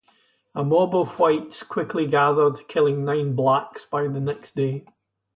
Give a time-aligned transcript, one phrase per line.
[0.55, 4.87] A mob of whites quickly gathered, killing nine blacks by the next day.